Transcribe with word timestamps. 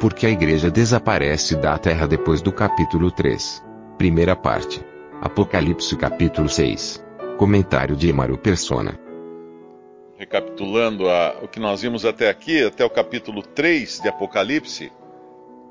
Porque 0.00 0.26
a 0.26 0.30
igreja 0.30 0.70
desaparece 0.70 1.56
da 1.56 1.76
terra 1.76 2.06
depois 2.06 2.40
do 2.40 2.52
capítulo 2.52 3.10
3. 3.10 3.64
Primeira 3.98 4.36
parte. 4.36 4.80
Apocalipse 5.20 5.96
capítulo 5.96 6.48
6. 6.48 7.04
Comentário 7.36 7.96
de 7.96 8.08
Emaro 8.08 8.38
Persona. 8.38 8.96
Recapitulando 10.16 11.08
a, 11.08 11.40
o 11.42 11.48
que 11.48 11.58
nós 11.58 11.82
vimos 11.82 12.04
até 12.04 12.28
aqui, 12.28 12.64
até 12.64 12.84
o 12.84 12.90
capítulo 12.90 13.42
3 13.42 14.00
de 14.00 14.08
Apocalipse, 14.08 14.92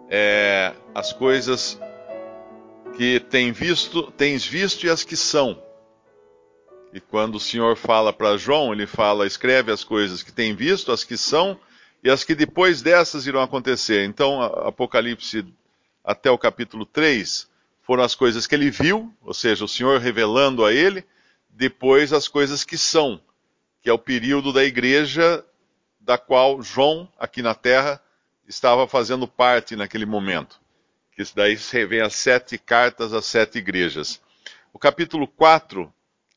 é, 0.09 0.73
as 0.94 1.13
coisas 1.13 1.80
que 2.98 3.21
tem 3.21 3.54
visto, 3.54 4.12
tens 4.12 4.46
visto 4.46 4.85
e 4.85 4.90
as 4.90 5.05
que 5.05 5.16
são. 5.16 5.57
E 6.94 6.99
quando 6.99 7.35
o 7.35 7.40
Senhor 7.40 7.77
fala 7.77 8.12
para 8.12 8.35
João, 8.35 8.73
ele 8.73 8.88
fala, 8.88 9.26
escreve 9.26 9.71
as 9.71 9.85
coisas 9.85 10.21
que 10.21 10.34
tem 10.34 10.54
visto, 10.54 10.91
as 10.91 11.05
que 11.05 11.16
são 11.16 11.57
e 12.04 12.10
as 12.10 12.24
que 12.24 12.36
depois 12.36 12.82
dessas 12.82 13.26
irão 13.26 13.42
acontecer. 13.42 14.05
Então, 14.05 14.41
Apocalipse 14.41 15.46
até 16.04 16.30
o 16.32 16.38
capítulo 16.38 16.85
3 16.85 17.48
foram 17.82 18.04
as 18.04 18.16
coisas 18.16 18.46
que 18.46 18.55
ele 18.55 18.70
viu, 18.70 19.13
ou 19.21 19.34
seja, 19.34 19.66
o 19.66 19.68
Senhor 19.68 19.99
revelando 19.99 20.66
a 20.66 20.74
ele, 20.74 21.05
depois 21.49 22.13
as 22.13 22.27
coisas 22.27 22.63
que 22.63 22.77
são, 22.77 23.21
que 23.82 23.90
é 23.90 23.94
o 23.94 23.98
período 23.98 24.54
da 24.54 24.63
igreja 24.63 25.44
da 25.99 26.18
qual 26.18 26.62
João, 26.62 27.12
aqui 27.18 27.41
na 27.41 27.54
terra, 27.54 28.02
estava 28.48 28.88
fazendo 28.88 29.27
parte 29.27 29.76
naquele 29.76 30.05
momento. 30.05 30.60
Que 31.12 31.24
daí 31.36 31.55
vem 31.86 32.02
as 32.02 32.16
sete 32.16 32.58
cartas 32.58 33.14
às 33.14 33.26
sete 33.26 33.58
igrejas. 33.58 34.21
O 34.71 34.80
capítulo 34.80 35.27
4, 35.27 35.91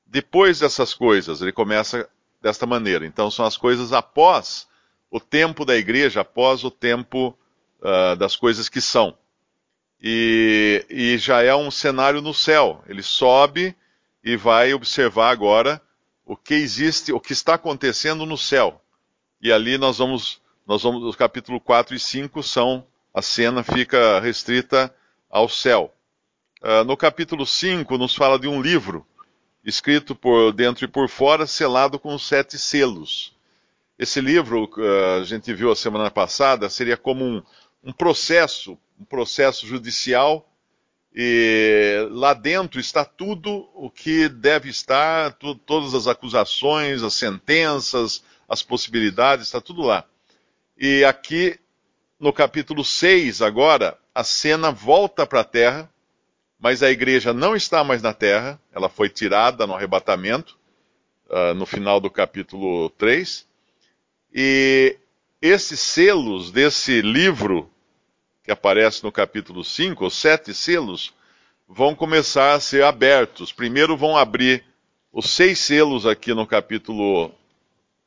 depois 0.06 0.58
dessas 0.60 0.94
coisas, 0.94 1.42
ele 1.42 1.52
começa 1.52 2.08
desta 2.40 2.66
maneira. 2.66 3.06
Então, 3.06 3.30
são 3.30 3.44
as 3.44 3.56
coisas 3.56 3.92
após 3.92 4.66
o 5.10 5.18
tempo 5.18 5.64
da 5.64 5.76
igreja, 5.76 6.20
após 6.20 6.64
o 6.64 6.70
tempo 6.70 7.36
uh, 7.80 8.16
das 8.16 8.36
coisas 8.36 8.68
que 8.68 8.80
são 8.80 9.16
e, 10.02 10.84
e 10.88 11.18
já 11.18 11.42
é 11.42 11.54
um 11.54 11.70
cenário 11.70 12.22
no 12.22 12.32
céu. 12.32 12.82
Ele 12.86 13.02
sobe 13.02 13.76
e 14.24 14.36
vai 14.36 14.72
observar 14.72 15.30
agora 15.30 15.80
o 16.24 16.36
que 16.36 16.54
existe, 16.54 17.12
o 17.12 17.20
que 17.20 17.32
está 17.32 17.54
acontecendo 17.54 18.24
no 18.24 18.38
céu. 18.38 18.80
E 19.40 19.52
ali 19.52 19.76
nós 19.76 19.98
vamos, 19.98 20.40
nós 20.66 20.82
vamos, 20.82 21.02
os 21.02 21.16
capítulo 21.16 21.60
4 21.60 21.94
e 21.94 22.00
5 22.00 22.42
são, 22.42 22.86
a 23.12 23.20
cena 23.20 23.62
fica 23.62 24.20
restrita 24.20 24.94
ao 25.28 25.48
céu. 25.48 25.94
Uh, 26.62 26.84
no 26.84 26.96
capítulo 26.96 27.46
5 27.46 27.98
nos 27.98 28.14
fala 28.14 28.38
de 28.38 28.46
um 28.46 28.60
livro, 28.60 29.06
escrito 29.64 30.14
por 30.14 30.52
dentro 30.52 30.84
e 30.84 30.88
por 30.88 31.08
fora, 31.08 31.46
selado 31.46 31.98
com 31.98 32.16
sete 32.18 32.58
selos. 32.58 33.34
Esse 34.00 34.18
livro, 34.18 34.64
uh, 34.78 35.20
a 35.20 35.24
gente 35.24 35.52
viu 35.52 35.70
a 35.70 35.76
semana 35.76 36.10
passada, 36.10 36.70
seria 36.70 36.96
como 36.96 37.22
um, 37.22 37.42
um 37.84 37.92
processo 37.92 38.78
um 38.98 39.04
processo 39.04 39.66
judicial 39.66 40.50
e 41.14 42.08
lá 42.10 42.32
dentro 42.32 42.80
está 42.80 43.04
tudo 43.04 43.68
o 43.74 43.90
que 43.90 44.26
deve 44.26 44.70
estar, 44.70 45.34
tu, 45.34 45.54
todas 45.54 45.94
as 45.94 46.06
acusações, 46.06 47.02
as 47.02 47.12
sentenças, 47.12 48.24
as 48.48 48.62
possibilidades, 48.62 49.46
está 49.46 49.60
tudo 49.60 49.82
lá. 49.82 50.06
E 50.78 51.04
aqui 51.04 51.60
no 52.18 52.32
capítulo 52.32 52.82
6, 52.82 53.42
agora, 53.42 53.98
a 54.14 54.24
cena 54.24 54.70
volta 54.70 55.26
para 55.26 55.40
a 55.40 55.44
terra, 55.44 55.90
mas 56.58 56.82
a 56.82 56.90
igreja 56.90 57.34
não 57.34 57.54
está 57.54 57.84
mais 57.84 58.00
na 58.00 58.14
terra, 58.14 58.58
ela 58.72 58.88
foi 58.88 59.10
tirada 59.10 59.66
no 59.66 59.74
arrebatamento, 59.74 60.58
uh, 61.28 61.52
no 61.52 61.66
final 61.66 62.00
do 62.00 62.10
capítulo 62.10 62.88
3. 62.90 63.49
E 64.32 64.96
esses 65.42 65.80
selos 65.80 66.50
desse 66.50 67.00
livro 67.02 67.70
que 68.44 68.50
aparece 68.50 69.02
no 69.02 69.12
capítulo 69.12 69.64
5, 69.64 70.06
os 70.06 70.14
sete 70.14 70.54
selos, 70.54 71.12
vão 71.68 71.94
começar 71.94 72.54
a 72.54 72.60
ser 72.60 72.84
abertos. 72.84 73.52
Primeiro 73.52 73.96
vão 73.96 74.16
abrir 74.16 74.64
os 75.12 75.30
seis 75.30 75.58
selos 75.58 76.06
aqui 76.06 76.32
no 76.34 76.46
capítulo, 76.46 77.32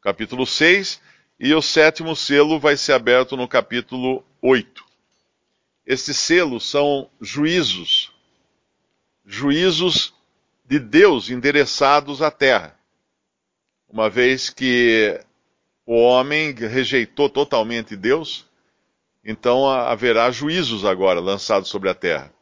capítulo 0.02 0.46
6, 0.46 1.02
e 1.40 1.54
o 1.54 1.62
sétimo 1.62 2.16
selo 2.16 2.60
vai 2.60 2.78
ser 2.78 2.94
aberto 2.94 3.36
no 3.36 3.48
capítulo 3.48 4.24
8. 4.42 4.84
Estes 5.86 6.18
selos 6.18 6.70
são 6.70 7.10
juízos, 7.20 8.12
juízos 9.26 10.14
de 10.66 10.80
Deus 10.80 11.30
endereçados 11.30 12.22
à 12.22 12.32
terra. 12.32 12.78
Uma 13.90 14.10
vez 14.10 14.50
que 14.50 15.20
o 15.86 15.96
homem 15.96 16.54
rejeitou 16.54 17.30
totalmente 17.30 17.96
Deus, 17.96 18.46
então 19.24 19.70
haverá 19.70 20.32
juízos 20.32 20.86
agora 20.86 21.20
lançados 21.20 21.70
sobre 21.70 21.90
a 21.90 21.94
terra. 21.94 22.34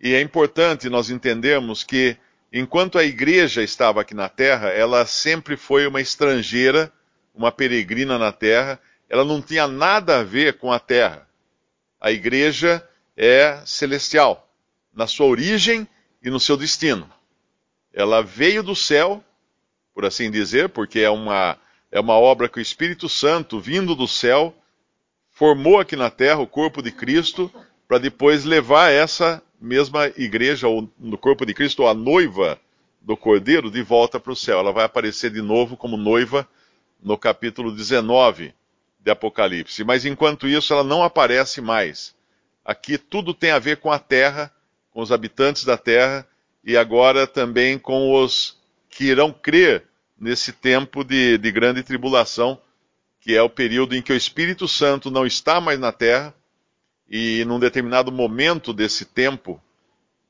E 0.00 0.14
é 0.14 0.20
importante 0.20 0.88
nós 0.88 1.10
entendermos 1.10 1.84
que, 1.84 2.16
enquanto 2.52 2.98
a 2.98 3.04
igreja 3.04 3.62
estava 3.62 4.00
aqui 4.00 4.14
na 4.14 4.28
terra, 4.28 4.68
ela 4.68 5.04
sempre 5.04 5.56
foi 5.56 5.86
uma 5.86 6.00
estrangeira, 6.00 6.92
uma 7.34 7.52
peregrina 7.52 8.18
na 8.18 8.32
terra, 8.32 8.80
ela 9.08 9.24
não 9.24 9.42
tinha 9.42 9.66
nada 9.66 10.20
a 10.20 10.22
ver 10.22 10.58
com 10.58 10.72
a 10.72 10.78
terra. 10.78 11.28
A 12.00 12.10
igreja 12.10 12.86
é 13.16 13.60
celestial, 13.66 14.48
na 14.94 15.06
sua 15.06 15.26
origem 15.26 15.86
e 16.22 16.30
no 16.30 16.40
seu 16.40 16.56
destino. 16.56 17.10
Ela 17.92 18.22
veio 18.22 18.62
do 18.62 18.74
céu, 18.74 19.22
por 19.92 20.04
assim 20.04 20.30
dizer, 20.30 20.70
porque 20.70 21.00
é 21.00 21.10
uma, 21.10 21.58
é 21.90 21.98
uma 21.98 22.14
obra 22.14 22.48
que 22.48 22.58
o 22.58 22.62
Espírito 22.62 23.08
Santo, 23.08 23.60
vindo 23.60 23.94
do 23.94 24.06
céu, 24.06 24.54
formou 25.30 25.80
aqui 25.80 25.96
na 25.96 26.10
terra 26.10 26.40
o 26.40 26.46
corpo 26.46 26.82
de 26.82 26.92
Cristo 26.92 27.52
para 27.88 27.98
depois 27.98 28.44
levar 28.44 28.90
essa 28.90 29.42
mesma 29.60 30.06
igreja, 30.16 30.68
ou 30.68 30.88
no 30.98 31.18
corpo 31.18 31.44
de 31.44 31.52
Cristo, 31.52 31.82
ou 31.82 31.88
a 31.88 31.94
noiva 31.94 32.58
do 33.00 33.16
Cordeiro, 33.16 33.70
de 33.70 33.82
volta 33.82 34.20
para 34.20 34.32
o 34.32 34.36
céu. 34.36 34.60
Ela 34.60 34.72
vai 34.72 34.84
aparecer 34.84 35.30
de 35.30 35.42
novo 35.42 35.76
como 35.76 35.96
noiva 35.96 36.48
no 37.02 37.18
capítulo 37.18 37.72
19 37.72 38.54
de 39.00 39.10
Apocalipse. 39.10 39.82
Mas 39.82 40.04
enquanto 40.04 40.46
isso, 40.46 40.72
ela 40.72 40.84
não 40.84 41.02
aparece 41.02 41.60
mais. 41.60 42.14
Aqui 42.64 42.96
tudo 42.96 43.34
tem 43.34 43.50
a 43.50 43.58
ver 43.58 43.78
com 43.78 43.90
a 43.90 43.98
terra, 43.98 44.52
com 44.92 45.00
os 45.00 45.10
habitantes 45.10 45.64
da 45.64 45.76
terra, 45.76 46.26
e 46.62 46.76
agora 46.76 47.26
também 47.26 47.78
com 47.78 48.14
os 48.14 48.58
que 48.88 49.04
irão 49.06 49.32
crer 49.32 49.89
nesse 50.20 50.52
tempo 50.52 51.02
de, 51.02 51.38
de 51.38 51.50
grande 51.50 51.82
tribulação 51.82 52.60
que 53.20 53.36
é 53.36 53.42
o 53.42 53.50
período 53.50 53.94
em 53.94 54.02
que 54.02 54.12
o 54.12 54.16
Espírito 54.16 54.66
Santo 54.66 55.10
não 55.10 55.26
está 55.26 55.60
mais 55.60 55.78
na 55.78 55.92
terra, 55.92 56.34
e 57.08 57.44
num 57.44 57.58
determinado 57.58 58.10
momento 58.10 58.72
desse 58.72 59.04
tempo, 59.04 59.60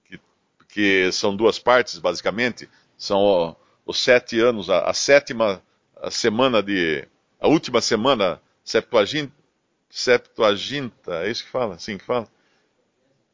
que, 0.04 0.20
que 0.68 1.12
são 1.12 1.36
duas 1.36 1.58
partes 1.58 1.98
basicamente, 1.98 2.68
são 2.98 3.56
os 3.86 3.98
sete 4.00 4.40
anos, 4.40 4.68
a, 4.68 4.90
a 4.90 4.92
sétima 4.92 5.62
a 5.96 6.10
semana 6.10 6.62
de. 6.62 7.06
a 7.38 7.46
última 7.46 7.80
semana, 7.80 8.40
Septuaginta, 8.64 9.32
Septuaginta, 9.88 11.24
é 11.24 11.30
isso 11.30 11.44
que 11.44 11.50
fala? 11.50 11.78
Sim, 11.78 11.98
que 11.98 12.04
fala? 12.04 12.26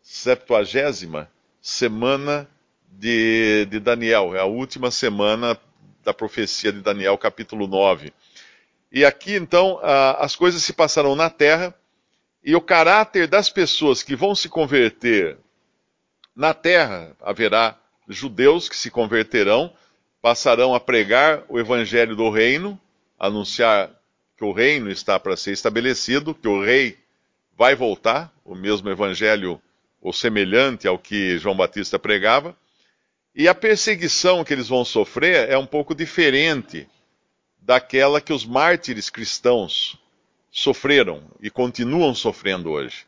Septuagésima 0.03 1.31
semana 1.61 2.49
de, 2.89 3.67
de 3.67 3.81
Daniel, 3.81 4.35
é 4.35 4.41
a 4.41 4.45
última 4.45 4.91
semana 4.91 5.59
da 6.07 6.15
profecia 6.15 6.73
de 6.73 6.81
Daniel, 6.81 7.19
capítulo 7.19 7.67
9. 7.67 8.13
E 8.93 9.05
aqui 9.05 9.35
então 9.35 9.81
as 10.19 10.37
coisas 10.37 10.63
se 10.63 10.73
passarão 10.73 11.17
na 11.17 11.29
terra 11.29 11.75
e 12.45 12.55
o 12.55 12.61
caráter 12.61 13.27
das 13.27 13.51
pessoas 13.51 14.05
que 14.05 14.15
vão 14.15 14.33
se 14.33 14.49
converter 14.49 15.37
na 16.35 16.55
terra 16.55 17.17
haverá 17.21 17.77
judeus 18.09 18.69
que 18.69 18.77
se 18.77 18.89
converterão, 18.89 19.73
passarão 20.23 20.77
a 20.77 20.79
pregar 20.81 21.43
o 21.49 21.59
evangelho 21.59 22.15
do 22.15 22.31
reino, 22.31 22.81
anunciar 23.19 23.91
que 24.37 24.45
o 24.45 24.53
reino 24.53 24.89
está 24.89 25.19
para 25.19 25.37
ser 25.37 25.51
estabelecido, 25.51 26.35
que 26.35 26.47
o 26.47 26.63
rei 26.63 26.97
vai 27.59 27.75
voltar, 27.75 28.33
o 28.45 28.55
mesmo 28.55 28.89
evangelho 28.89 29.61
ou 30.01 30.13
semelhante 30.13 30.87
ao 30.87 30.99
que 30.99 31.37
João 31.39 31.57
Batista 31.57 31.99
pregava. 31.99 32.57
E 33.39 33.47
a 33.49 33.55
perseguição 33.55 34.43
que 34.43 34.55
eles 34.55 34.69
vão 34.69 34.83
sofrer 34.83 35.51
é 35.51 35.59
um 35.59 35.67
pouco 35.67 35.95
diferente 35.95 36.89
daquela 37.61 38.19
que 38.19 38.33
os 38.33 38.47
mártires 38.47 39.11
cristãos 39.11 39.99
sofreram 40.51 41.23
e 41.39 41.51
continuam 41.51 42.15
sofrendo 42.15 42.71
hoje. 42.71 43.07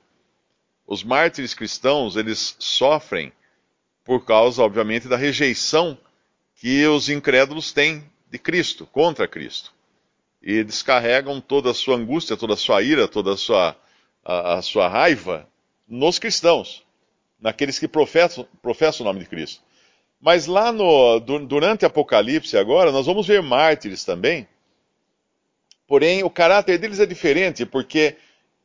Os 0.87 1.03
mártires 1.03 1.55
cristãos, 1.55 2.15
eles 2.15 2.55
sofrem 2.59 3.33
por 4.05 4.27
causa, 4.27 4.63
obviamente, 4.63 5.09
da 5.09 5.17
rejeição 5.17 5.97
que 6.57 6.87
os 6.87 7.09
incrédulos 7.09 7.73
têm 7.73 8.05
de 8.31 8.39
Cristo, 8.39 8.85
contra 8.85 9.27
Cristo. 9.27 9.73
E 10.43 10.63
descarregam 10.63 11.41
toda 11.41 11.71
a 11.71 11.75
sua 11.75 11.97
angústia, 11.97 12.37
toda 12.37 12.53
a 12.53 12.57
sua 12.57 12.83
ira, 12.83 13.09
toda 13.09 13.33
a 13.33 13.37
sua, 13.37 13.75
a, 14.23 14.57
a 14.57 14.63
sua 14.63 14.89
raiva 14.89 15.49
nos 15.89 16.19
cristãos, 16.19 16.85
naqueles 17.41 17.79
que 17.79 17.89
professam, 17.89 18.47
professam 18.61 19.07
o 19.07 19.09
nome 19.09 19.21
de 19.21 19.27
Cristo. 19.27 19.67
Mas 20.21 20.47
lá 20.47 20.73
no, 20.73 21.21
durante 21.21 21.87
Apocalipse, 21.87 22.57
agora, 22.57 22.91
nós 22.91 23.07
vamos 23.07 23.27
ver 23.27 23.43
mártires 23.43 24.05
também. 24.05 24.49
Porém, 25.87 26.23
o 26.25 26.31
caráter 26.31 26.79
deles 26.79 27.01
é 27.01 27.07
diferente, 27.07 27.65
porque 27.65 28.17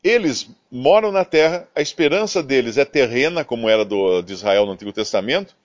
eles 0.03 0.49
moram 0.69 1.11
na 1.11 1.23
terra, 1.23 1.67
a 1.75 1.81
esperança 1.81 2.43
deles 2.43 2.77
é 2.77 2.83
terrena, 2.83 3.45
como 3.45 3.69
era 3.69 3.85
do, 3.85 4.21
de 4.21 4.33
Israel 4.33 4.65
no 4.65 4.73
Antigo 4.73 4.91
Testamento, 4.91 5.55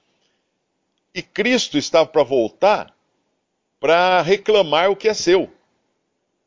e 1.15 1.23
Cristo 1.23 1.79
estava 1.79 2.07
para 2.07 2.23
voltar 2.23 2.95
para 3.81 4.23
reclamar 4.23 4.91
o 4.91 4.97
que 4.97 5.09
é 5.09 5.15
seu. 5.15 5.51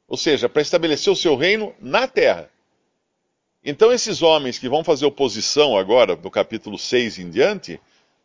Ou 0.08 0.18
seja, 0.18 0.50
para 0.50 0.62
estabelecer 0.62 1.12
o 1.12 1.16
seu 1.16 1.36
reino 1.36 1.74
na 1.80 2.08
terra. 2.08 2.50
Então, 3.64 3.92
esses 3.92 4.22
homens 4.22 4.58
que 4.58 4.68
vão 4.68 4.84
fazer 4.84 5.06
oposição 5.06 5.78
agora, 5.78 6.16
do 6.16 6.30
capítulo 6.30 6.78
6 6.78 7.20
em 7.20 7.30
diante, 7.30 7.80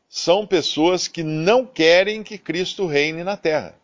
são 0.08 0.46
pessoas 0.46 1.08
que 1.08 1.22
não 1.22 1.66
querem 1.66 2.22
que 2.22 2.38
Cristo 2.38 2.86
reine 2.86 3.24
na 3.24 3.36
terra. 3.36 3.74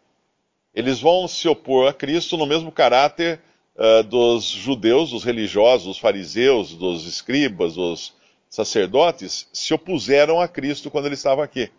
Eles 0.75 1.01
vão 1.01 1.29
se 1.29 1.49
opor 1.49 1.89
a 1.89 1.93
Cristo 1.93 2.37
no 2.37 2.47
mesmo 2.47 2.73
caráter 2.73 3.41
uh, 3.77 4.03
dos 4.03 4.45
judeus, 4.45 5.11
dos 5.11 5.25
religiosos, 5.25 5.87
dos 5.87 5.99
fariseus, 5.99 6.75
dos 6.75 7.07
escribas, 7.07 7.75
dos 7.75 8.15
sacerdotes, 8.49 9.49
se 9.53 9.75
opuseram 9.75 10.41
a 10.41 10.49
Cristo 10.49 10.91
quando 10.91 11.07
ele 11.07 11.15
estava 11.15 11.45
aqui. 11.45 11.71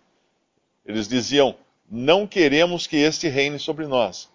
Eles 0.85 1.07
diziam: 1.07 1.55
Não 1.89 2.27
queremos 2.27 2.85
que 2.85 2.97
este 2.97 3.27
reine 3.27 3.57
sobre 3.57 3.87
nós. 3.87 4.29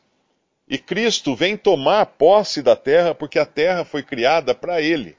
E 0.68 0.76
Cristo 0.76 1.34
vem 1.34 1.56
tomar 1.56 2.04
posse 2.06 2.62
da 2.62 2.76
terra, 2.76 3.14
porque 3.14 3.38
a 3.38 3.46
terra 3.46 3.84
foi 3.84 4.02
criada 4.02 4.54
para 4.54 4.80
ele. 4.80 5.16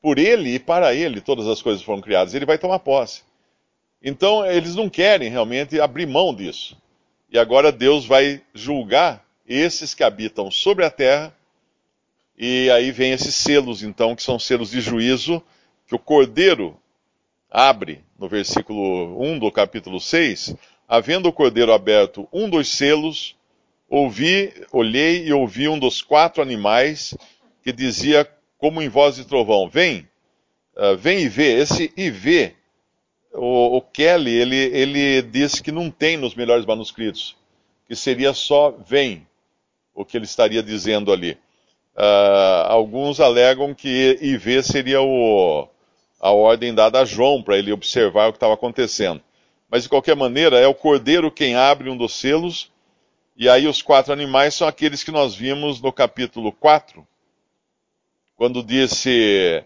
Por 0.00 0.18
ele 0.18 0.54
e 0.54 0.58
para 0.58 0.94
ele 0.94 1.20
todas 1.20 1.46
as 1.46 1.60
coisas 1.60 1.82
foram 1.82 2.00
criadas. 2.00 2.34
Ele 2.34 2.46
vai 2.46 2.58
tomar 2.58 2.78
posse. 2.78 3.22
Então, 4.08 4.46
eles 4.46 4.76
não 4.76 4.88
querem 4.88 5.28
realmente 5.28 5.80
abrir 5.80 6.06
mão 6.06 6.32
disso. 6.32 6.80
E 7.28 7.36
agora 7.36 7.72
Deus 7.72 8.06
vai 8.06 8.40
julgar 8.54 9.26
esses 9.44 9.94
que 9.94 10.04
habitam 10.04 10.48
sobre 10.48 10.84
a 10.84 10.90
terra 10.90 11.36
e 12.38 12.70
aí 12.70 12.92
vem 12.92 13.10
esses 13.10 13.34
selos, 13.34 13.82
então, 13.82 14.14
que 14.14 14.22
são 14.22 14.38
selos 14.38 14.70
de 14.70 14.80
juízo, 14.80 15.42
que 15.88 15.94
o 15.96 15.98
cordeiro 15.98 16.78
abre 17.50 18.04
no 18.16 18.28
versículo 18.28 19.20
1 19.20 19.40
do 19.40 19.50
capítulo 19.50 19.98
6. 19.98 20.54
Havendo 20.86 21.28
o 21.28 21.32
cordeiro 21.32 21.72
aberto 21.72 22.28
um 22.32 22.48
dos 22.48 22.68
selos, 22.68 23.34
ouvi, 23.88 24.52
olhei 24.70 25.26
e 25.26 25.32
ouvi 25.32 25.66
um 25.66 25.80
dos 25.80 26.00
quatro 26.00 26.40
animais 26.40 27.12
que 27.60 27.72
dizia, 27.72 28.24
como 28.56 28.80
em 28.80 28.88
voz 28.88 29.16
de 29.16 29.24
trovão: 29.24 29.68
Vem, 29.68 30.08
uh, 30.76 30.96
vem 30.96 31.22
e 31.22 31.28
vê. 31.28 31.58
Esse 31.58 31.92
e 31.96 32.08
vê, 32.08 32.54
o, 33.36 33.76
o 33.76 33.82
Kelly, 33.82 34.32
ele, 34.32 34.56
ele 34.56 35.22
disse 35.22 35.62
que 35.62 35.70
não 35.70 35.90
tem 35.90 36.16
nos 36.16 36.34
melhores 36.34 36.64
manuscritos, 36.64 37.36
que 37.86 37.94
seria 37.94 38.32
só 38.32 38.70
vem, 38.70 39.26
o 39.94 40.04
que 40.04 40.16
ele 40.16 40.24
estaria 40.24 40.62
dizendo 40.62 41.12
ali. 41.12 41.38
Uh, 41.96 42.66
alguns 42.68 43.20
alegam 43.20 43.74
que 43.74 44.18
IV 44.20 44.62
seria 44.62 45.00
o, 45.00 45.66
a 46.20 46.30
ordem 46.30 46.74
dada 46.74 47.00
a 47.00 47.04
João 47.04 47.42
para 47.42 47.56
ele 47.56 47.72
observar 47.72 48.28
o 48.28 48.32
que 48.32 48.36
estava 48.36 48.54
acontecendo. 48.54 49.22
Mas 49.70 49.84
de 49.84 49.88
qualquer 49.88 50.14
maneira, 50.14 50.58
é 50.58 50.66
o 50.66 50.74
cordeiro 50.74 51.30
quem 51.30 51.56
abre 51.56 51.88
um 51.88 51.96
dos 51.96 52.14
selos, 52.14 52.70
e 53.36 53.48
aí 53.48 53.66
os 53.66 53.82
quatro 53.82 54.12
animais 54.12 54.54
são 54.54 54.68
aqueles 54.68 55.02
que 55.02 55.10
nós 55.10 55.34
vimos 55.34 55.80
no 55.80 55.92
capítulo 55.92 56.52
4, 56.52 57.06
quando 58.36 58.62
disse 58.62 59.64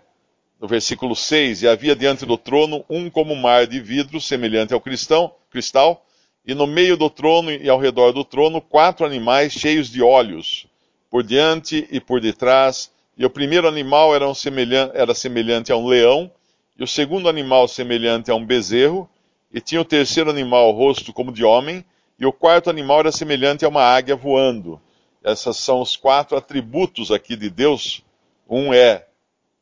no 0.61 0.69
versículo 0.69 1.17
6: 1.17 1.63
E 1.63 1.69
havia 1.69 1.97
diante 1.97 2.27
do 2.27 2.37
trono 2.37 2.85
um 2.89 3.09
como 3.09 3.35
mar 3.35 3.67
de 3.67 3.81
vidro, 3.81 4.21
semelhante 4.21 4.75
ao 4.75 4.81
cristão, 4.81 5.33
cristal, 5.51 6.05
e 6.47 6.55
no 6.55 6.67
meio 6.67 6.97
do 6.97 7.09
trono 7.09 7.51
e 7.51 7.69
ao 7.69 7.79
redor 7.79 8.13
do 8.13 8.25
trono, 8.25 8.61
quatro 8.61 9.07
animais 9.07 9.53
cheios 9.53 9.89
de 9.91 10.03
olhos 10.03 10.67
por 11.11 11.23
diante 11.23 11.89
e 11.91 12.01
por 12.01 12.21
detrás. 12.21 12.93
E 13.17 13.25
o 13.25 13.31
primeiro 13.31 13.67
animal 13.67 14.15
era, 14.15 14.29
um 14.29 14.35
semelhante, 14.35 14.97
era 14.97 15.15
semelhante 15.15 15.73
a 15.73 15.77
um 15.77 15.87
leão, 15.87 16.31
e 16.79 16.85
o 16.85 16.87
segundo 16.87 17.29
animal 17.29 17.67
semelhante 17.67 18.31
a 18.31 18.35
um 18.35 18.45
bezerro, 18.45 19.09
e 19.53 19.61
tinha 19.61 19.81
o 19.81 19.85
terceiro 19.85 20.31
animal 20.31 20.69
o 20.69 20.77
rosto 20.77 21.13
como 21.13 21.33
de 21.33 21.45
homem, 21.45 21.85
e 22.19 22.25
o 22.25 22.33
quarto 22.33 22.71
animal 22.71 23.01
era 23.01 23.13
semelhante 23.13 23.65
a 23.65 23.69
uma 23.69 23.83
águia 23.83 24.15
voando. 24.15 24.81
Esses 25.23 25.57
são 25.57 25.81
os 25.81 25.97
quatro 25.97 26.37
atributos 26.37 27.11
aqui 27.11 27.37
de 27.37 27.51
Deus. 27.51 28.03
Um 28.49 28.73
é 28.73 29.07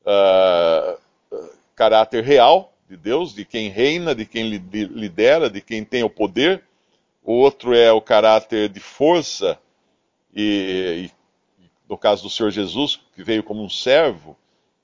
uh, 0.08 0.98
caráter 1.74 2.24
real 2.24 2.72
de 2.88 2.96
Deus, 2.96 3.34
de 3.34 3.44
quem 3.44 3.68
reina, 3.68 4.14
de 4.14 4.24
quem 4.24 4.48
lidera, 4.48 5.50
de 5.50 5.60
quem 5.60 5.84
tem 5.84 6.02
o 6.02 6.10
poder. 6.10 6.64
O 7.22 7.34
outro 7.34 7.74
é 7.74 7.92
o 7.92 8.00
caráter 8.00 8.68
de 8.68 8.80
força 8.80 9.58
e, 10.34 11.04
e 11.04 11.18
no 11.88 11.98
caso 11.98 12.22
do 12.22 12.30
Senhor 12.30 12.50
Jesus, 12.50 13.00
que 13.14 13.22
veio 13.22 13.42
como 13.42 13.62
um 13.62 13.68
servo, 13.68 14.36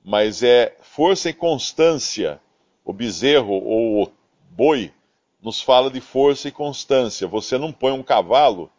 mas 0.05 0.43
é 0.43 0.76
força 0.81 1.31
e 1.31 1.32
constância. 1.32 2.41
O 2.85 2.93
bezerro 2.93 3.55
ou 3.55 4.05
o 4.05 4.12
boi 4.50 4.93
nos 5.43 5.61
fala 5.61 5.91
de 5.91 6.00
força 6.00 6.49
e 6.49 6.53
constância. 6.53 7.26
Você 7.26 7.59
não 7.59 7.73
põe 7.73 7.93
um 7.93 8.03
cavalo 8.03 8.71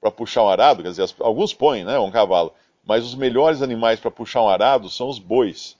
para 0.00 0.10
puxar 0.10 0.44
um 0.44 0.48
arado, 0.48 0.82
quer 0.82 0.90
dizer, 0.90 1.14
alguns 1.20 1.52
põem, 1.52 1.84
né, 1.84 1.98
um 1.98 2.10
cavalo, 2.10 2.54
mas 2.84 3.04
os 3.04 3.14
melhores 3.14 3.60
animais 3.60 4.00
para 4.00 4.10
puxar 4.10 4.42
um 4.42 4.48
arado 4.48 4.88
são 4.88 5.08
os 5.08 5.18
bois, 5.18 5.76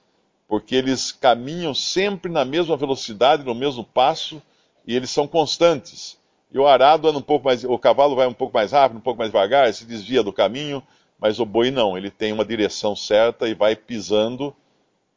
porque 0.51 0.75
eles 0.75 1.13
caminham 1.13 1.73
sempre 1.73 2.29
na 2.29 2.45
mesma 2.45 2.77
velocidade, 2.77 3.45
no 3.45 3.55
mesmo 3.55 3.85
passo, 3.85 4.43
e 4.85 4.97
eles 4.97 5.09
são 5.09 5.25
constantes. 5.29 6.19
E 6.51 6.59
o 6.59 6.67
arado 6.67 7.07
anda 7.07 7.21
um 7.21 7.23
pouco 7.23 7.45
mais, 7.45 7.63
o 7.63 7.79
cavalo 7.79 8.17
vai 8.17 8.27
um 8.27 8.33
pouco 8.33 8.53
mais 8.53 8.73
rápido, 8.73 8.99
um 8.99 9.01
pouco 9.01 9.21
mais 9.21 9.31
devagar, 9.31 9.73
se 9.73 9.85
desvia 9.85 10.25
do 10.25 10.33
caminho, 10.33 10.83
mas 11.21 11.39
o 11.39 11.47
boi 11.47 11.71
não, 11.71 11.97
ele 11.97 12.11
tem 12.11 12.33
uma 12.33 12.45
direção 12.45 12.97
certa 12.97 13.49
e 13.49 13.55
vai 13.55 13.77
pisando 13.77 14.49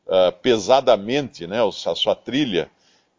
uh, 0.06 0.32
pesadamente 0.44 1.48
né, 1.48 1.58
a 1.66 1.96
sua 1.96 2.14
trilha. 2.14 2.70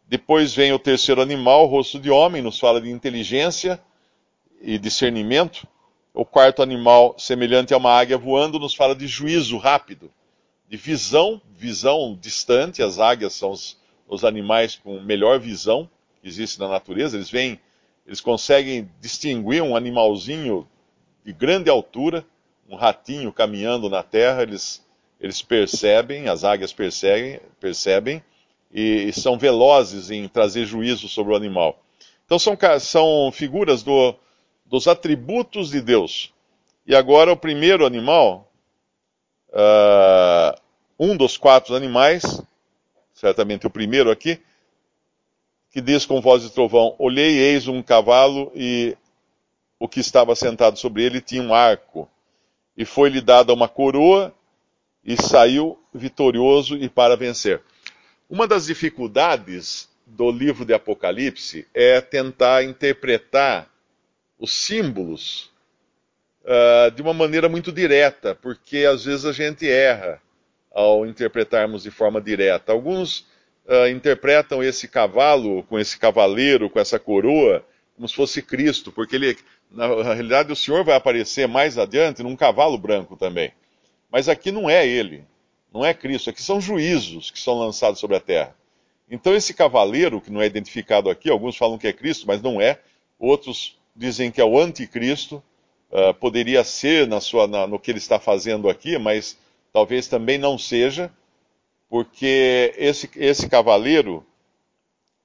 Depois 0.07 0.55
vem 0.55 0.71
o 0.71 0.79
terceiro 0.79 1.21
animal, 1.21 1.65
o 1.65 1.67
rosto 1.67 1.99
de 1.99 2.09
homem, 2.09 2.41
nos 2.41 2.57
fala 2.57 2.79
de 2.79 2.89
inteligência 2.89 3.77
e 4.61 4.79
discernimento. 4.79 5.67
O 6.13 6.23
quarto 6.23 6.63
animal, 6.63 7.13
semelhante 7.17 7.73
a 7.73 7.77
uma 7.77 7.91
águia 7.91 8.17
voando, 8.17 8.57
nos 8.57 8.73
fala 8.73 8.95
de 8.95 9.05
juízo 9.05 9.57
rápido, 9.57 10.09
de 10.75 10.81
visão, 10.81 11.41
visão 11.55 12.17
distante. 12.19 12.83
As 12.83 12.99
águias 12.99 13.33
são 13.33 13.51
os, 13.51 13.77
os 14.07 14.25
animais 14.25 14.75
com 14.75 14.99
melhor 14.99 15.39
visão 15.39 15.89
que 16.21 16.27
existe 16.27 16.59
na 16.59 16.67
natureza. 16.67 17.17
Eles 17.17 17.29
vêm, 17.29 17.59
eles 18.05 18.21
conseguem 18.21 18.89
distinguir 18.99 19.63
um 19.63 19.75
animalzinho 19.75 20.67
de 21.23 21.33
grande 21.33 21.69
altura 21.69 22.25
um 22.69 22.75
ratinho 22.75 23.31
caminhando 23.31 23.89
na 23.89 24.01
terra, 24.01 24.41
eles, 24.41 24.83
eles 25.19 25.41
percebem, 25.41 26.27
as 26.27 26.43
águias 26.43 26.73
percebem, 26.73 27.39
percebem 27.59 28.23
e, 28.73 29.07
e 29.07 29.13
são 29.13 29.37
velozes 29.37 30.09
em 30.09 30.27
trazer 30.27 30.65
juízo 30.65 31.07
sobre 31.07 31.33
o 31.33 31.35
animal. 31.35 31.79
Então 32.25 32.39
são, 32.39 32.57
são 32.79 33.31
figuras 33.31 33.83
do, 33.83 34.15
dos 34.65 34.87
atributos 34.87 35.69
de 35.69 35.79
Deus. 35.79 36.33
E 36.87 36.95
agora 36.95 37.31
o 37.31 37.37
primeiro 37.37 37.85
animal, 37.85 38.51
uh, 39.49 40.59
um 40.99 41.15
dos 41.15 41.37
quatro 41.37 41.75
animais, 41.75 42.41
certamente 43.13 43.67
o 43.67 43.69
primeiro 43.69 44.09
aqui, 44.09 44.39
que 45.71 45.81
diz 45.81 46.05
com 46.05 46.21
voz 46.21 46.41
de 46.43 46.49
trovão: 46.49 46.95
Olhei, 46.97 47.37
eis 47.37 47.67
um 47.67 47.81
cavalo, 47.81 48.51
e 48.55 48.95
o 49.79 49.87
que 49.87 49.99
estava 49.99 50.35
sentado 50.35 50.77
sobre 50.79 51.03
ele 51.03 51.21
tinha 51.21 51.41
um 51.41 51.53
arco 51.53 52.09
e 52.77 52.85
foi-lhe 52.85 53.21
dada 53.21 53.53
uma 53.53 53.67
coroa 53.67 54.33
e 55.03 55.21
saiu 55.21 55.79
vitorioso 55.93 56.75
e 56.75 56.89
para 56.89 57.15
vencer. 57.15 57.61
Uma 58.29 58.47
das 58.47 58.65
dificuldades 58.65 59.87
do 60.05 60.31
livro 60.31 60.65
de 60.65 60.73
Apocalipse 60.73 61.67
é 61.73 62.01
tentar 62.01 62.63
interpretar 62.63 63.69
os 64.37 64.51
símbolos 64.51 65.51
uh, 66.43 66.91
de 66.91 67.01
uma 67.01 67.13
maneira 67.13 67.47
muito 67.47 67.71
direta, 67.71 68.35
porque 68.35 68.79
às 68.85 69.05
vezes 69.05 69.25
a 69.25 69.31
gente 69.31 69.69
erra 69.69 70.21
ao 70.75 71.07
interpretarmos 71.07 71.83
de 71.83 71.89
forma 71.89 72.21
direta. 72.21 72.71
Alguns 72.71 73.21
uh, 73.65 73.87
interpretam 73.89 74.61
esse 74.61 74.87
cavalo 74.87 75.63
com 75.63 75.79
esse 75.79 75.97
cavaleiro, 75.97 76.69
com 76.69 76.79
essa 76.79 76.99
coroa, 76.99 77.65
como 77.95 78.07
se 78.07 78.13
fosse 78.13 78.41
Cristo, 78.41 78.91
porque 78.91 79.15
ele 79.15 79.37
na 79.71 79.87
realidade, 80.13 80.51
o 80.51 80.55
Senhor 80.55 80.83
vai 80.83 80.95
aparecer 80.95 81.47
mais 81.47 81.77
adiante 81.77 82.23
num 82.23 82.35
cavalo 82.35 82.77
branco 82.77 83.15
também. 83.15 83.51
Mas 84.09 84.29
aqui 84.29 84.51
não 84.51 84.69
é 84.69 84.87
ele, 84.87 85.25
não 85.73 85.85
é 85.85 85.93
Cristo, 85.93 86.29
aqui 86.29 86.41
são 86.41 86.61
juízos 86.61 87.31
que 87.31 87.39
são 87.39 87.59
lançados 87.59 87.99
sobre 87.99 88.15
a 88.15 88.19
terra. 88.19 88.55
Então, 89.09 89.35
esse 89.35 89.53
cavaleiro, 89.53 90.21
que 90.21 90.31
não 90.31 90.41
é 90.41 90.45
identificado 90.45 91.09
aqui, 91.09 91.29
alguns 91.29 91.57
falam 91.57 91.77
que 91.77 91.87
é 91.87 91.93
Cristo, 91.93 92.25
mas 92.25 92.41
não 92.41 92.59
é, 92.59 92.79
outros 93.19 93.77
dizem 93.95 94.31
que 94.31 94.41
é 94.41 94.45
o 94.45 94.59
anticristo, 94.59 95.43
uh, 95.91 96.13
poderia 96.13 96.63
ser 96.63 97.07
na 97.07 97.19
sua, 97.19 97.47
na, 97.47 97.67
no 97.67 97.79
que 97.79 97.91
ele 97.91 97.99
está 97.99 98.19
fazendo 98.19 98.69
aqui, 98.69 98.97
mas 98.97 99.37
talvez 99.75 100.07
também 100.07 100.37
não 100.37 100.57
seja, 100.57 101.11
porque 101.89 102.73
esse, 102.77 103.09
esse 103.17 103.49
cavaleiro, 103.49 104.25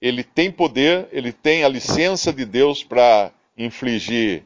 ele 0.03 0.25
tem 0.25 0.51
poder, 0.51 1.07
ele 1.13 1.33
tem 1.33 1.63
a 1.63 1.69
licença 1.69 2.33
de 2.33 2.45
Deus 2.45 2.83
para 2.83 3.31
infligir 3.57 4.43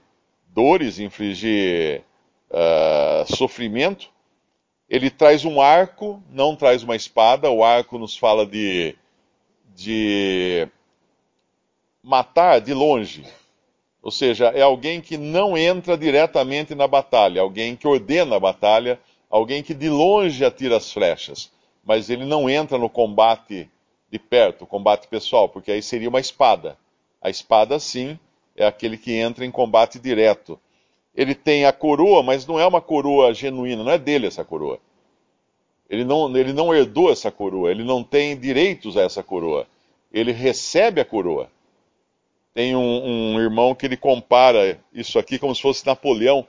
dores, 0.48 0.98
infligir 0.98 2.02
uh, 2.50 3.34
sofrimento. 3.34 4.10
Ele 4.90 5.08
traz 5.08 5.46
um 5.46 5.58
arco, 5.58 6.22
não 6.30 6.54
traz 6.54 6.82
uma 6.82 6.94
espada. 6.94 7.50
O 7.50 7.64
arco 7.64 7.96
nos 7.96 8.14
fala 8.14 8.44
de, 8.44 8.94
de 9.74 10.68
matar 12.02 12.60
de 12.60 12.74
longe. 12.74 13.24
Ou 14.02 14.10
seja, 14.10 14.48
é 14.48 14.60
alguém 14.60 15.00
que 15.00 15.16
não 15.16 15.56
entra 15.56 15.96
diretamente 15.96 16.74
na 16.74 16.86
batalha, 16.86 17.40
alguém 17.40 17.74
que 17.74 17.88
ordena 17.88 18.36
a 18.36 18.40
batalha, 18.40 19.00
alguém 19.34 19.64
que 19.64 19.74
de 19.74 19.90
longe 19.90 20.44
atira 20.44 20.76
as 20.76 20.92
flechas, 20.92 21.50
mas 21.84 22.08
ele 22.08 22.24
não 22.24 22.48
entra 22.48 22.78
no 22.78 22.88
combate 22.88 23.68
de 24.08 24.16
perto, 24.16 24.64
combate 24.64 25.08
pessoal, 25.08 25.48
porque 25.48 25.72
aí 25.72 25.82
seria 25.82 26.08
uma 26.08 26.20
espada. 26.20 26.78
A 27.20 27.28
espada, 27.28 27.80
sim, 27.80 28.16
é 28.54 28.64
aquele 28.64 28.96
que 28.96 29.12
entra 29.12 29.44
em 29.44 29.50
combate 29.50 29.98
direto. 29.98 30.56
Ele 31.12 31.34
tem 31.34 31.64
a 31.64 31.72
coroa, 31.72 32.22
mas 32.22 32.46
não 32.46 32.60
é 32.60 32.66
uma 32.66 32.80
coroa 32.80 33.34
genuína, 33.34 33.82
não 33.82 33.90
é 33.90 33.98
dele 33.98 34.28
essa 34.28 34.44
coroa. 34.44 34.78
Ele 35.90 36.04
não, 36.04 36.36
ele 36.36 36.52
não 36.52 36.72
herdou 36.72 37.10
essa 37.10 37.32
coroa, 37.32 37.72
ele 37.72 37.82
não 37.82 38.04
tem 38.04 38.38
direitos 38.38 38.96
a 38.96 39.02
essa 39.02 39.20
coroa. 39.20 39.66
Ele 40.12 40.30
recebe 40.30 41.00
a 41.00 41.04
coroa. 41.04 41.50
Tem 42.54 42.76
um, 42.76 43.34
um 43.34 43.40
irmão 43.40 43.74
que 43.74 43.84
ele 43.84 43.96
compara 43.96 44.78
isso 44.92 45.18
aqui 45.18 45.40
como 45.40 45.52
se 45.56 45.60
fosse 45.60 45.84
Napoleão, 45.84 46.46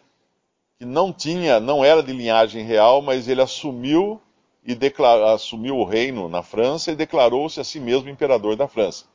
que 0.78 0.86
não 0.86 1.14
tinha, 1.14 1.60
não 1.60 1.86
era 1.86 2.04
de 2.04 2.12
linhagem 2.12 2.64
real, 2.64 3.02
mas 3.02 3.28
ele 3.28 3.42
assumiu 3.42 4.22
e 4.64 4.76
declarou, 4.76 5.28
assumiu 5.28 5.78
o 5.78 5.86
reino 5.86 6.28
na 6.28 6.42
França 6.42 6.92
e 6.92 6.96
declarou-se 6.96 7.60
a 7.60 7.64
si 7.64 7.80
mesmo 7.80 8.10
imperador 8.10 8.56
da 8.56 8.68
França. 8.68 9.06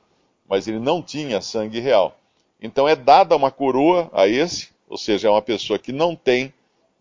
Mas 0.49 0.67
ele 0.67 0.79
não 0.79 1.03
tinha 1.03 1.41
sangue 1.41 1.81
real. 1.81 2.17
Então 2.61 2.89
é 2.89 2.97
dada 2.97 3.37
uma 3.37 3.51
coroa 3.51 4.11
a 4.13 4.27
esse, 4.27 4.69
ou 4.89 4.97
seja, 4.97 5.29
é 5.29 5.31
uma 5.31 5.43
pessoa 5.43 5.79
que 5.79 5.93
não 5.93 6.17
tem 6.17 6.53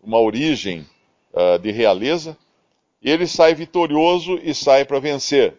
uma 0.02 0.18
origem 0.18 0.86
uh, 1.32 1.58
de 1.58 1.70
realeza, 1.70 2.36
ele 3.02 3.26
sai 3.26 3.54
vitorioso 3.54 4.38
e 4.42 4.54
sai 4.54 4.84
para 4.84 5.00
vencer. 5.00 5.56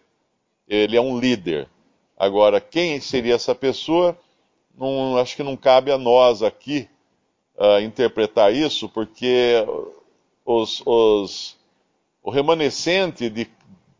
Ele 0.68 0.96
é 0.96 1.00
um 1.00 1.18
líder. 1.18 1.68
Agora, 2.16 2.60
quem 2.60 3.00
seria 3.00 3.34
essa 3.34 3.54
pessoa? 3.54 4.16
Não, 4.76 5.16
acho 5.16 5.34
que 5.34 5.42
não 5.42 5.56
cabe 5.56 5.90
a 5.90 5.98
nós 5.98 6.42
aqui 6.42 6.88
uh, 7.56 7.80
interpretar 7.80 8.52
isso, 8.52 8.88
porque 8.88 9.64
os, 10.44 10.82
os, 10.84 11.56
o 12.22 12.30
remanescente 12.30 13.28
de, 13.28 13.48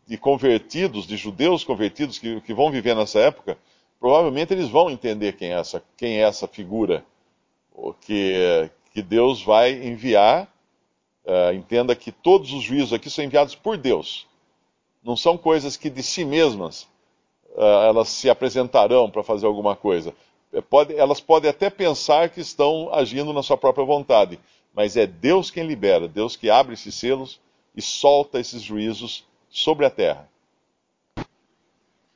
de, 0.07 0.17
convertidos, 0.17 1.05
de 1.05 1.17
judeus 1.17 1.63
convertidos 1.63 2.19
que, 2.19 2.41
que 2.41 2.53
vão 2.53 2.71
viver 2.71 2.95
nessa 2.95 3.19
época, 3.19 3.57
provavelmente 3.99 4.53
eles 4.53 4.69
vão 4.69 4.89
entender 4.89 5.33
quem 5.33 5.49
é 5.49 5.59
essa, 5.59 5.83
quem 5.97 6.17
é 6.17 6.21
essa 6.21 6.47
figura 6.47 7.03
que, 8.01 8.69
que 8.91 9.01
Deus 9.01 9.41
vai 9.41 9.71
enviar. 9.71 10.47
Uh, 11.25 11.53
entenda 11.53 11.95
que 11.95 12.11
todos 12.11 12.51
os 12.51 12.61
juízos 12.61 12.91
aqui 12.91 13.09
são 13.09 13.23
enviados 13.23 13.55
por 13.55 13.77
Deus. 13.77 14.27
Não 15.01 15.15
são 15.15 15.37
coisas 15.37 15.77
que 15.77 15.89
de 15.89 16.03
si 16.03 16.25
mesmas 16.25 16.83
uh, 17.55 17.87
elas 17.87 18.09
se 18.09 18.29
apresentarão 18.29 19.09
para 19.09 19.23
fazer 19.23 19.45
alguma 19.45 19.73
coisa. 19.73 20.13
Pode, 20.69 20.95
elas 20.95 21.19
podem 21.19 21.49
até 21.49 21.69
pensar 21.69 22.29
que 22.29 22.41
estão 22.41 22.93
agindo 22.93 23.33
na 23.33 23.41
sua 23.41 23.57
própria 23.57 23.85
vontade, 23.85 24.39
mas 24.73 24.95
é 24.95 25.07
Deus 25.07 25.49
quem 25.49 25.65
libera, 25.65 26.07
Deus 26.07 26.35
que 26.35 26.49
abre 26.49 26.73
esses 26.73 26.93
selos 26.95 27.39
e 27.75 27.81
solta 27.81 28.39
esses 28.39 28.61
juízos 28.61 29.25
sobre 29.49 29.85
a 29.85 29.89
terra 29.89 30.29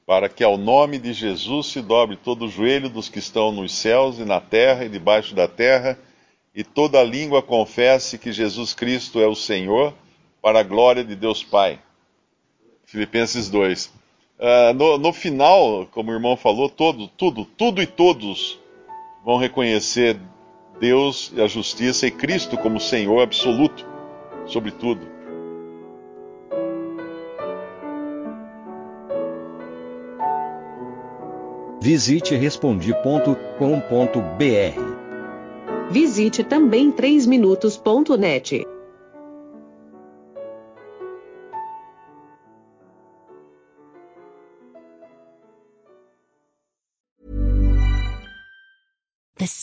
para 0.07 0.29
que 0.29 0.41
ao 0.41 0.57
nome 0.57 0.97
de 0.97 1.11
Jesus 1.11 1.67
se 1.67 1.81
dobre 1.81 2.15
todo 2.15 2.45
o 2.45 2.49
joelho 2.49 2.89
dos 2.89 3.09
que 3.09 3.19
estão 3.19 3.51
nos 3.51 3.73
céus 3.73 4.19
e 4.19 4.23
na 4.23 4.39
terra 4.39 4.85
e 4.85 4.89
debaixo 4.89 5.35
da 5.35 5.49
terra, 5.49 5.99
e 6.55 6.63
toda 6.63 7.03
língua 7.03 7.43
confesse 7.43 8.17
que 8.17 8.31
Jesus 8.31 8.73
Cristo 8.73 9.19
é 9.19 9.27
o 9.27 9.35
Senhor, 9.35 9.93
para 10.41 10.61
a 10.61 10.63
glória 10.63 11.03
de 11.03 11.13
Deus 11.13 11.43
Pai. 11.43 11.77
Filipenses 12.85 13.49
2. 13.49 13.91
Uh, 14.39 14.71
no, 14.75 14.97
no, 14.99 15.11
final, 15.11 15.87
como 15.91 16.11
o 16.11 16.13
irmão 16.13 16.37
falou, 16.37 16.69
todo, 16.69 17.07
tudo, 17.07 17.43
tudo 17.43 17.81
e 17.81 17.87
todos 17.87 18.59
vão 19.25 19.37
reconhecer 19.37 20.19
Deus 20.79 21.33
e 21.35 21.41
a 21.41 21.47
justiça 21.47 22.05
e 22.05 22.11
Cristo 22.11 22.55
como 22.55 22.79
Senhor 22.79 23.19
absoluto 23.21 23.83
sobre 24.45 24.69
tudo. 24.71 25.17
Visite 31.81 32.35
respondi.com.br. 32.35 33.37
Visite 35.89 36.43
também 36.43 36.91
3minutos.net. 36.91 38.76